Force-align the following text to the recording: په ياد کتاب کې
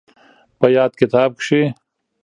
په 0.59 0.67
ياد 0.75 0.91
کتاب 1.01 1.31
کې 1.45 1.61